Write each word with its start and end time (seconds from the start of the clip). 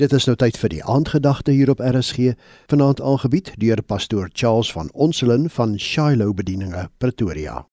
Dit 0.00 0.12
is 0.16 0.24
nou 0.24 0.32
tyd 0.40 0.56
vir 0.56 0.72
die 0.72 0.84
aandgedagte 0.88 1.52
hier 1.52 1.68
op 1.68 1.82
RSG, 1.84 2.32
vanaand 2.72 3.02
aangebied 3.04 3.52
deur 3.60 3.82
pastoor 3.84 4.30
Charles 4.32 4.72
van 4.72 4.88
Onselen 4.92 5.50
van 5.50 5.76
Shiloh 5.78 6.32
Bedieninge, 6.34 6.88
Pretoria. 6.96 7.69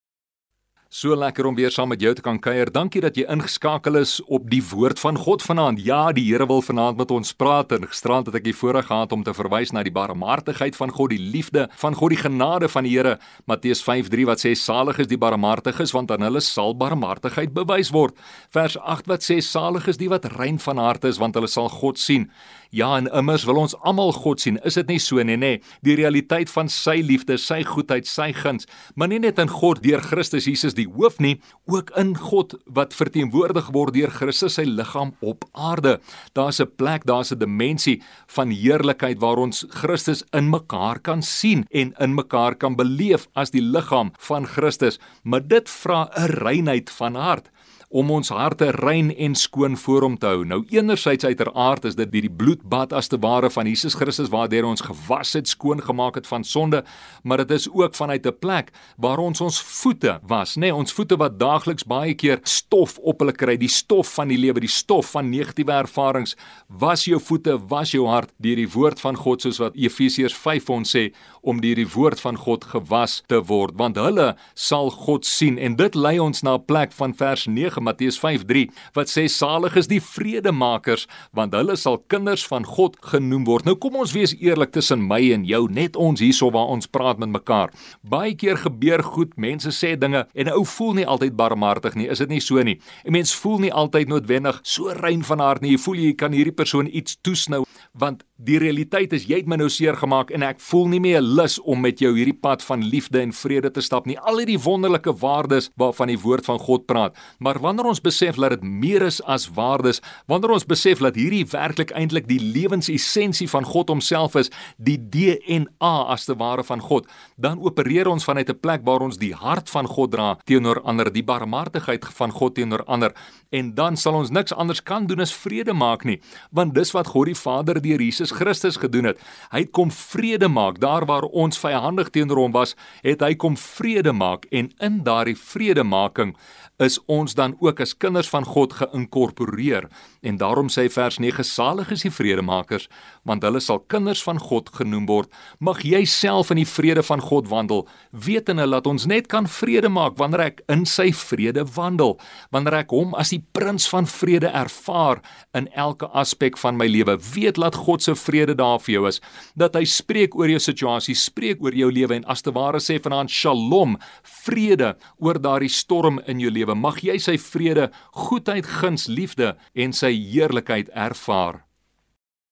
So 0.88 1.12
lekker 1.12 1.44
om 1.44 1.52
weer 1.52 1.68
saam 1.68 1.90
met 1.92 2.00
jou 2.00 2.14
te 2.16 2.22
kan 2.24 2.38
kuier. 2.40 2.70
Dankie 2.72 3.02
dat 3.04 3.18
jy 3.18 3.26
ingeskakel 3.28 3.98
is 4.00 4.14
op 4.24 4.46
die 4.48 4.62
woord 4.70 4.96
van 5.02 5.18
God 5.20 5.42
vanaand. 5.44 5.82
Ja, 5.84 6.14
die 6.16 6.24
Here 6.30 6.46
wil 6.48 6.62
vanaand 6.64 6.96
met 6.96 7.10
ons 7.12 7.34
praat 7.36 7.74
en 7.76 7.84
gisterand 7.84 8.30
het 8.30 8.38
ek 8.40 8.46
die 8.46 8.54
voorreg 8.56 8.88
gehad 8.88 9.12
om 9.12 9.20
te 9.20 9.34
verwys 9.36 9.68
na 9.76 9.82
die 9.84 9.92
barmhartigheid 9.92 10.78
van 10.80 10.88
God, 10.88 11.12
die 11.12 11.20
liefde 11.20 11.66
van 11.76 11.92
God, 11.92 12.14
die 12.14 12.22
genade 12.22 12.72
van 12.72 12.88
die 12.88 12.94
Here. 12.94 13.18
Matteus 13.44 13.84
5:3 13.84 14.24
wat 14.30 14.40
sê 14.40 14.54
salig 14.56 15.02
is 15.04 15.10
die 15.12 15.20
barmhartiges 15.20 15.92
want 15.92 16.08
aan 16.10 16.24
hulle 16.24 16.40
sal 16.40 16.72
barmhartigheid 16.72 17.52
bewys 17.52 17.92
word. 17.92 18.16
Vers 18.48 18.78
8 18.80 19.12
wat 19.12 19.20
sê 19.20 19.42
salig 19.44 19.92
is 19.92 20.00
die 20.00 20.08
wat 20.08 20.24
rein 20.40 20.56
van 20.56 20.80
hart 20.80 21.04
is 21.04 21.20
want 21.20 21.34
hulle 21.36 21.52
sal 21.52 21.68
God 21.68 21.98
sien. 21.98 22.30
Ja, 22.70 22.90
en 22.98 23.06
immers 23.16 23.46
wil 23.48 23.56
ons 23.62 23.72
almal 23.88 24.10
God 24.12 24.42
sien. 24.44 24.58
Is 24.68 24.76
dit 24.76 24.90
nie 24.92 24.98
so 25.00 25.22
nie, 25.24 25.38
nê? 25.40 25.54
Die 25.86 25.94
realiteit 25.96 26.50
van 26.52 26.68
sy 26.68 26.98
liefde, 27.00 27.38
sy 27.40 27.62
goedheid, 27.64 28.04
sy 28.04 28.26
guns, 28.36 28.68
maar 28.94 29.08
nie 29.08 29.20
net 29.22 29.40
in 29.40 29.48
God 29.48 29.80
deur 29.80 30.02
Christus 30.04 30.44
Jesus 30.50 30.76
die 30.76 30.84
hoof 30.84 31.16
nie, 31.24 31.38
ook 31.72 31.94
in 31.96 32.12
God 32.20 32.58
wat 32.76 32.92
verteenwoordig 32.96 33.70
word 33.72 33.96
deur 33.96 34.12
Christus 34.12 34.58
sy 34.58 34.66
liggaam 34.68 35.14
op 35.24 35.46
aarde. 35.56 35.96
Daar's 36.36 36.60
'n 36.60 36.68
plek, 36.76 37.06
daar's 37.06 37.32
'n 37.32 37.38
dimensie 37.38 38.02
van 38.26 38.50
heerlikheid 38.50 39.18
waar 39.18 39.38
ons 39.38 39.64
Christus 39.70 40.22
in 40.32 40.50
mekaar 40.50 41.00
kan 41.00 41.22
sien 41.22 41.64
en 41.70 41.94
in 41.98 42.14
mekaar 42.14 42.54
kan 42.54 42.76
beleef 42.76 43.28
as 43.34 43.50
die 43.50 43.62
liggaam 43.62 44.12
van 44.18 44.46
Christus. 44.46 44.98
Maar 45.24 45.40
dit 45.40 45.68
vra 45.70 46.10
'n 46.16 46.30
reinheid 46.44 46.90
van 46.90 47.14
hart 47.14 47.48
om 47.88 48.10
ons 48.12 48.28
harte 48.28 48.68
rein 48.76 49.08
en 49.16 49.34
skoon 49.34 49.76
voor 49.80 50.04
hom 50.04 50.16
te 50.20 50.28
hou. 50.28 50.42
Nou 50.44 50.60
enerzijds 50.68 51.24
uiteraard 51.24 51.86
is 51.88 51.96
dit 51.96 52.10
die 52.12 52.28
bloedbad 52.28 52.92
as 52.92 53.08
te 53.08 53.16
ware 53.20 53.48
van 53.50 53.66
Jesus 53.66 53.96
Christus 53.96 54.28
waardeur 54.28 54.66
ons 54.68 54.84
gewas 54.84 55.32
het, 55.32 55.48
skoon 55.48 55.80
gemaak 55.82 56.18
het 56.20 56.26
van 56.28 56.44
sonde, 56.44 56.82
maar 57.22 57.40
dit 57.44 57.54
is 57.56 57.68
ook 57.72 57.94
vanuit 57.94 58.26
'n 58.26 58.38
plek 58.38 58.72
waar 58.96 59.18
ons 59.18 59.40
ons 59.40 59.60
voete 59.62 60.20
was, 60.26 60.56
nê, 60.56 60.60
nee, 60.60 60.74
ons 60.74 60.92
voete 60.92 61.16
wat 61.16 61.38
daagliks 61.38 61.84
baie 61.84 62.14
keer 62.14 62.40
stof 62.42 62.98
op 62.98 63.18
hulle 63.20 63.32
kry, 63.32 63.56
die 63.56 63.68
stof 63.68 64.14
van 64.14 64.28
die 64.28 64.38
lewe, 64.38 64.60
die 64.60 64.68
stof 64.68 65.10
van 65.10 65.30
negatiewe 65.30 65.72
ervarings. 65.72 66.36
Was 66.68 67.04
jou 67.04 67.20
voete, 67.20 67.58
was 67.68 67.90
jou 67.90 68.06
hart 68.06 68.30
deur 68.36 68.56
die 68.56 68.68
woord 68.68 69.00
van 69.00 69.16
God 69.16 69.42
soos 69.42 69.58
wat 69.58 69.76
Efesiërs 69.76 70.34
5 70.34 70.70
ons 70.70 70.96
sê 70.96 71.12
om 71.40 71.60
deur 71.60 71.74
die 71.74 71.88
woord 71.88 72.20
van 72.20 72.36
God 72.36 72.64
gewas 72.64 73.22
te 73.26 73.40
word, 73.42 73.72
want 73.76 73.96
hulle 73.96 74.36
sal 74.54 74.90
God 74.90 75.26
sien 75.26 75.58
en 75.58 75.76
dit 75.76 75.94
lei 75.94 76.18
ons 76.18 76.42
na 76.42 76.54
'n 76.54 76.64
plek 76.64 76.92
van 76.92 77.14
vers 77.14 77.46
9 77.46 77.77
9 77.78 77.84
Matteus 77.84 78.18
5:3 78.18 78.68
wat 78.94 79.08
sê 79.08 79.28
salig 79.28 79.76
is 79.76 79.88
die 79.88 80.00
vredemakers 80.00 81.06
want 81.32 81.54
hulle 81.54 81.76
sal 81.76 81.98
kinders 82.08 82.46
van 82.46 82.64
God 82.64 82.96
genoem 83.00 83.44
word. 83.44 83.64
Nou 83.64 83.76
kom 83.76 83.96
ons 83.96 84.12
wees 84.12 84.34
eerlik 84.40 84.72
tussen 84.72 85.06
my 85.06 85.20
en 85.32 85.44
jou, 85.44 85.68
net 85.70 85.96
ons 85.96 86.20
hierso 86.20 86.50
waar 86.50 86.68
ons 86.68 86.86
praat 86.86 87.18
met 87.18 87.28
mekaar. 87.28 87.70
Baie 88.02 88.34
keer 88.34 88.56
gebeur 88.56 89.02
goed, 89.02 89.36
mense 89.36 89.70
sê 89.70 89.96
dinge 89.98 90.26
en 90.34 90.46
'n 90.46 90.52
ou 90.52 90.64
voel 90.64 90.94
nie 90.94 91.06
altyd 91.06 91.36
barmhartig 91.36 91.94
nie. 91.94 92.08
Is 92.08 92.18
dit 92.18 92.28
nie 92.28 92.40
so 92.40 92.62
nie? 92.62 92.80
'n 93.04 93.12
Mens 93.12 93.34
voel 93.34 93.58
nie 93.58 93.72
altyd 93.72 94.08
noodwendig 94.08 94.60
so 94.62 94.88
rein 94.88 95.22
van 95.22 95.38
hart 95.38 95.62
nie. 95.62 95.70
Jy 95.70 95.78
voel 95.78 95.94
jy 95.94 96.14
kan 96.14 96.32
hierdie 96.32 96.54
persoon 96.54 96.88
iets 96.92 97.16
toesnou 97.22 97.64
want 97.94 98.24
die 98.38 98.58
realiteit 98.62 99.10
is 99.16 99.24
jy 99.26 99.40
het 99.40 99.48
my 99.50 99.56
nou 99.58 99.66
seer 99.72 99.96
gemaak 99.98 100.28
en 100.34 100.44
ek 100.46 100.60
voel 100.62 100.86
nie 100.92 101.00
meer 101.02 101.22
lus 101.24 101.56
om 101.58 101.80
met 101.82 101.98
jou 101.98 102.12
hierdie 102.14 102.36
pad 102.38 102.62
van 102.62 102.84
liefde 102.86 103.18
en 103.18 103.32
vrede 103.34 103.72
te 103.74 103.82
stap 103.82 104.06
nie. 104.06 104.14
Al 104.18 104.38
hierdie 104.38 104.60
wonderlike 104.62 105.10
waardes 105.18 105.66
waarvan 105.80 106.12
die 106.12 106.20
woord 106.22 106.46
van 106.46 106.60
God 106.62 106.86
praat. 106.86 107.18
Maar 107.42 107.58
wanneer 107.58 107.88
ons 107.90 108.02
besef 108.02 108.38
dat 108.38 108.54
dit 108.54 108.62
meer 108.62 109.02
is 109.08 109.18
as 109.26 109.48
waardes, 109.56 109.98
wanneer 110.30 110.54
ons 110.54 110.66
besef 110.70 111.02
dat 111.02 111.18
hierdie 111.18 111.42
werklik 111.50 111.90
eintlik 111.98 112.28
die 112.30 112.38
lewensessensie 112.38 113.48
van 113.50 113.66
God 113.66 113.90
homself 113.90 114.38
is, 114.38 114.52
die 114.78 114.98
DNA 114.98 115.94
as 116.06 116.28
te 116.28 116.38
ware 116.38 116.62
van 116.62 116.84
God, 116.84 117.10
dan 117.34 117.58
opereer 117.58 118.06
ons 118.06 118.24
vanuit 118.24 118.48
'n 118.48 118.60
plek 118.60 118.86
waar 118.86 119.02
ons 119.02 119.18
die 119.18 119.34
hart 119.34 119.68
van 119.68 119.86
God 119.86 120.12
dra 120.12 120.38
teenoor 120.44 120.80
ander, 120.82 121.10
die 121.10 121.24
barmhartigheid 121.24 122.06
van 122.06 122.30
God 122.30 122.54
teenoor 122.54 122.84
ander 122.86 123.12
en 123.50 123.74
dan 123.74 123.96
sal 123.96 124.14
ons 124.14 124.30
niks 124.30 124.52
anders 124.52 124.82
kan 124.82 125.06
doen 125.06 125.20
as 125.20 125.32
vrede 125.32 125.72
maak 125.72 126.04
nie, 126.04 126.20
want 126.52 126.74
dis 126.74 126.92
wat 126.92 127.06
God 127.06 127.26
die 127.26 127.34
Vader 127.38 127.80
deur 127.82 128.00
Jesus 128.00 128.27
Christus 128.32 128.76
gedoen 128.76 129.10
het. 129.10 129.20
Hy 129.50 129.64
het 129.64 129.72
kom 129.76 129.90
vrede 129.94 130.48
maak. 130.48 130.80
Daar 130.80 131.06
waar 131.06 131.26
ons 131.28 131.58
vyandig 131.58 132.10
teenoor 132.10 132.44
hom 132.44 132.52
was, 132.52 132.74
het 133.02 133.24
hy 133.24 133.34
kom 133.34 133.56
vrede 133.56 134.12
maak. 134.12 134.46
En 134.50 134.72
in 134.78 135.02
daardie 135.06 135.36
vredemaking 135.38 136.36
is 136.78 136.98
ons 137.10 137.34
dan 137.34 137.56
ook 137.58 137.80
as 137.82 137.96
kinders 137.96 138.28
van 138.30 138.44
God 138.46 138.72
geïnkorporeer. 138.78 139.88
En 140.22 140.36
daarom 140.38 140.70
sê 140.70 140.86
vers 140.90 141.18
9 141.18 141.44
salig 141.44 141.90
is 141.90 142.04
die 142.06 142.14
vredemakers 142.14 142.86
want 143.28 143.42
hulle 143.44 143.60
sal 143.60 143.82
kinders 143.92 144.22
van 144.24 144.38
God 144.40 144.70
genoem 144.72 145.06
word. 145.08 145.32
Mag 145.58 145.82
jy 145.84 146.04
self 146.08 146.52
in 146.54 146.62
die 146.62 146.68
vrede 146.68 147.02
van 147.04 147.20
God 147.20 147.50
wandel 147.50 147.84
wetende 148.12 148.68
dat 148.70 148.86
ons 148.86 149.06
net 149.10 149.26
kan 149.28 149.48
vrede 149.50 149.90
maak 149.92 150.16
wanneer 150.20 150.46
ek 150.46 150.62
in 150.72 150.86
sy 150.88 151.10
vrede 151.12 151.66
wandel. 151.74 152.16
Wanneer 152.54 152.80
ek 152.84 152.94
hom 152.94 153.14
as 153.18 153.34
die 153.34 153.42
prins 153.52 153.88
van 153.90 154.06
vrede 154.08 154.52
ervaar 154.54 155.20
in 155.58 155.68
elke 155.74 156.08
aspek 156.16 156.58
van 156.62 156.78
my 156.78 156.86
lewe. 156.88 157.18
Weet 157.34 157.58
laat 157.58 157.76
God 157.86 158.06
se 158.06 158.14
vrede 158.18 158.56
daar 158.58 158.80
vir 158.82 158.94
jou 158.94 159.04
is 159.08 159.20
dat 159.58 159.76
hy 159.78 159.84
spreek 159.88 160.36
oor 160.38 160.50
jou 160.50 160.60
situasie 160.62 161.16
spreek 161.18 161.62
oor 161.64 161.76
jou 161.76 161.90
lewe 161.92 162.18
en 162.18 162.26
as 162.30 162.42
te 162.42 162.52
ware 162.56 162.80
sê 162.82 162.98
vanaand 163.02 163.32
shalom 163.32 163.96
vrede 164.44 164.94
oor 165.22 165.40
daardie 165.40 165.72
storm 165.72 166.20
in 166.26 166.42
jou 166.42 166.52
lewe. 166.52 166.74
Mag 166.74 167.00
jy 167.04 167.18
sy 167.22 167.38
vrede, 167.38 167.88
goedheid, 168.26 168.66
guns, 168.80 169.08
liefde 169.08 169.54
en 169.74 169.96
sy 169.96 170.12
heerlikheid 170.12 170.92
ervaar. 170.94 171.64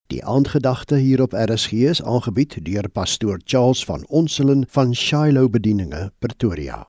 Die 0.07 0.23
aandgedagte 0.23 1.01
hier 1.03 1.23
op 1.23 1.33
RSG 1.35 1.73
is 1.91 2.03
aangebied 2.03 2.61
deur 2.63 2.87
pastoor 2.89 3.41
Charles 3.45 3.83
van 3.85 4.07
Onselen 4.07 4.67
van 4.71 4.95
Shiloh 4.95 5.51
Bedieninge, 5.51 6.13
Pretoria. 6.19 6.85